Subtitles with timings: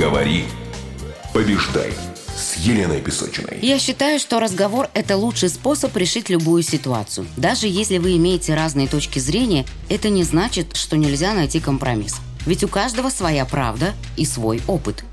[0.00, 0.44] Говори,
[1.34, 1.92] побеждай
[2.34, 3.58] с Еленой Песочиной.
[3.60, 7.26] Я считаю, что разговор– это лучший способ решить любую ситуацию.
[7.36, 12.16] Даже если вы имеете разные точки зрения, это не значит, что нельзя найти компромисс.
[12.46, 15.04] Ведь у каждого своя правда и свой опыт.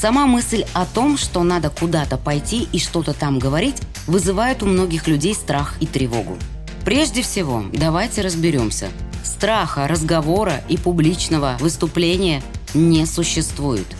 [0.00, 5.08] Сама мысль о том, что надо куда-то пойти и что-то там говорить, вызывает у многих
[5.08, 6.38] людей страх и тревогу.
[6.84, 8.90] Прежде всего, давайте разберемся.
[9.24, 12.44] Страха, разговора и публичного выступления
[12.74, 13.86] не существует–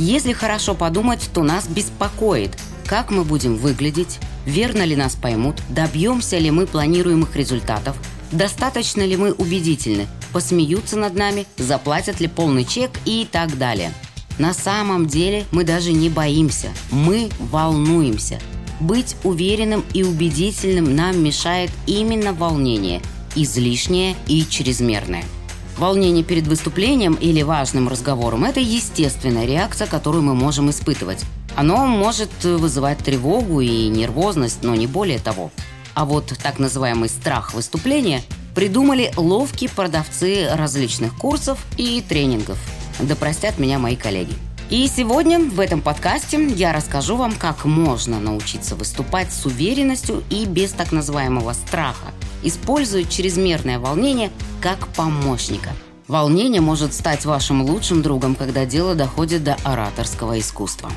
[0.00, 2.56] если хорошо подумать, то нас беспокоит,
[2.86, 7.96] как мы будем выглядеть, верно ли нас поймут, добьемся ли мы планируемых результатов,
[8.32, 13.92] достаточно ли мы убедительны, посмеются над нами, заплатят ли полный чек и так далее.
[14.38, 18.40] На самом деле мы даже не боимся, мы волнуемся.
[18.80, 23.02] Быть уверенным и убедительным нам мешает именно волнение,
[23.34, 25.24] излишнее и чрезмерное–
[25.78, 31.24] Волнение перед выступлением или важным разговором– это естественная реакция, которую мы можем испытывать.
[31.56, 35.50] Оно может вызывать тревогу и нервозность, но не более того.
[35.94, 38.22] А вот так называемый страх выступления
[38.54, 42.58] придумали ловкие продавцы различных курсов и тренингов.
[43.00, 44.34] Да простят меня мои коллеги.
[44.70, 50.44] И сегодня в этом подкасте я расскажу вам, как можно научиться выступать с уверенностью и
[50.44, 55.70] без так называемого страха, используя чрезмерное волнение как помощника.
[56.08, 60.90] Волнение может стать вашим лучшим другом, когда дело доходит до ораторского искусства.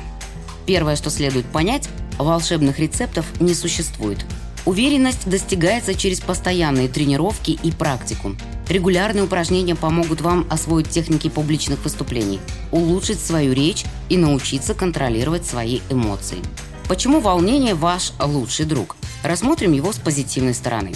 [0.66, 4.24] Первое, что следует понять, волшебных рецептов не существует.
[4.66, 8.34] Уверенность достигается через постоянные тренировки и практику.
[8.68, 12.40] Регулярные упражнения помогут вам освоить техники публичных выступлений,
[12.72, 16.38] улучшить свою речь и научиться контролировать свои эмоции.
[16.88, 18.96] Почему волнение ваш лучший друг?
[19.22, 20.94] Рассмотрим его с позитивной стороны.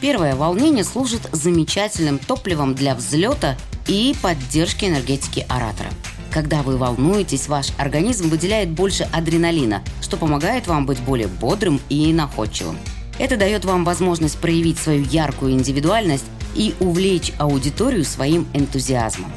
[0.00, 3.56] Первое волнение служит замечательным топливом для взлета
[3.86, 5.90] и поддержки энергетики оратора.
[6.30, 12.12] Когда вы волнуетесь, ваш организм выделяет больше адреналина, что помогает вам быть более бодрым и
[12.14, 12.78] находчивым.
[13.18, 16.24] Это дает вам возможность проявить свою яркую индивидуальность
[16.54, 19.30] и увлечь аудиторию своим энтузиазмом.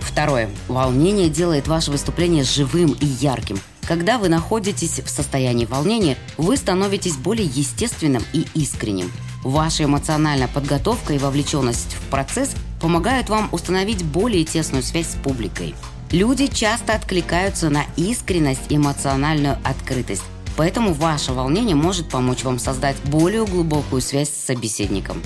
[0.00, 0.48] Второе.
[0.68, 3.58] Волнение делает ваше выступление живым и ярким.
[3.88, 9.10] Когда вы находитесь в состоянии волнения, вы становитесь более естественным и искренним.
[9.46, 15.76] Ваша эмоциональная подготовка и вовлеченность в процесс помогают вам установить более тесную связь с публикой.
[16.10, 20.24] Люди часто откликаются на искренность и эмоциональную открытость,
[20.56, 25.22] поэтому ваше волнение может помочь вам создать более глубокую связь с собеседником.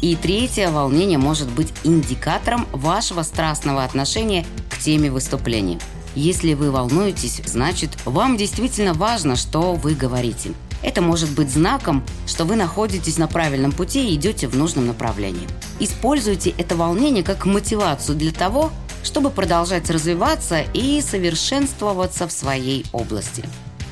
[0.00, 5.80] И третье, волнение может быть индикатором вашего страстного отношения к теме выступления.
[6.14, 10.52] Если вы волнуетесь, значит, вам действительно важно, что вы говорите.
[10.82, 15.48] Это может быть знаком, что вы находитесь на правильном пути и идете в нужном направлении.
[15.80, 18.70] Используйте это волнение как мотивацию для того,
[19.02, 23.44] чтобы продолжать развиваться и совершенствоваться в своей области.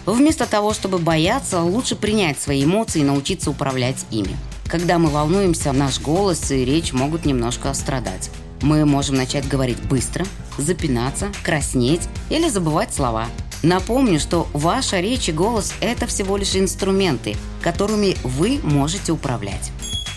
[0.06, 4.36] Вместо того, чтобы бояться, лучше принять свои эмоции и научиться управлять ими.
[4.66, 8.30] Когда мы волнуемся, наш голос и речь могут немножко страдать.
[8.60, 10.26] Мы можем начать говорить быстро,
[10.58, 13.26] запинаться, краснеть или забывать слова.
[13.62, 19.70] Напомню, что ваша речь и голос– это всего лишь инструменты, которыми вы можете управлять.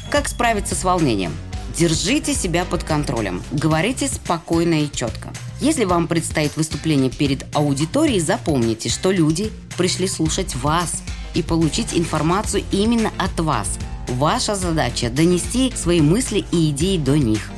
[0.09, 1.31] Как справиться с волнением?
[1.77, 3.43] Держите себя под контролем.
[3.51, 5.29] Говорите спокойно и четко.
[5.61, 11.01] Если вам предстоит выступление перед аудиторией, запомните, что люди пришли слушать вас
[11.33, 13.77] и получить информацию именно от вас–
[14.07, 17.51] Ваша задача– донести свои мысли и идеи до них.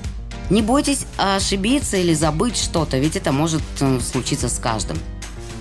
[0.49, 4.97] Не бойтесь ошибиться или забыть что-то, ведь это может э, случиться с каждым.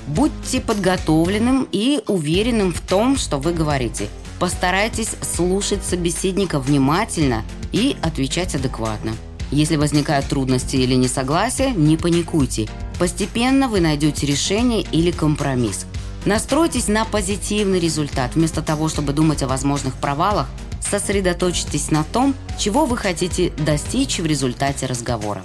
[0.09, 4.09] Будьте подготовленным и уверенным в том, что вы говорите.
[4.39, 9.13] Постарайтесь слушать собеседника внимательно и отвечать адекватно.
[9.51, 12.69] Если возникают трудности или несогласия, не паникуйте.
[12.99, 15.85] Постепенно вы найдете решение или компромисс.
[16.25, 18.35] Настройтесь на позитивный результат.
[18.35, 20.49] Вместо того, чтобы думать о возможных провалах,
[20.81, 25.45] сосредоточьтесь на том, чего вы хотите достичь в результате разговора.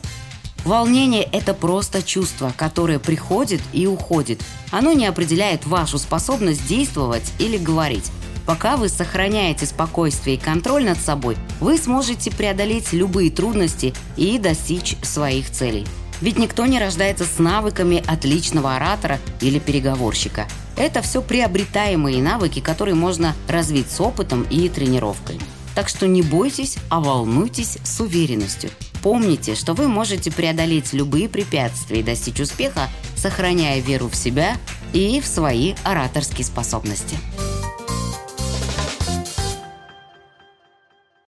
[0.66, 4.42] Волнение– это просто чувство, которое приходит и уходит.
[4.71, 8.10] Оно не определяет вашу способность действовать или говорить.
[8.45, 14.95] Пока вы сохраняете спокойствие и контроль над собой, вы сможете преодолеть любые трудности и достичь
[15.01, 15.86] своих целей.
[16.21, 20.48] Ведь никто не рождается с навыками отличного оратора или переговорщика.
[20.77, 25.39] Это все приобретаемые навыки, которые можно развить с опытом и тренировкой.
[25.75, 28.69] Так что не бойтесь, а волнуйтесь с уверенностью.
[29.01, 34.57] Помните, что вы можете преодолеть любые препятствия и достичь успеха, сохраняя веру в себя
[34.93, 37.17] и в свои ораторские способности.